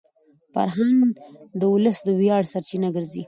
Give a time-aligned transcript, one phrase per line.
[0.53, 1.01] فرهنګ
[1.59, 3.19] د ولس د ویاړ سرچینه ګرځي.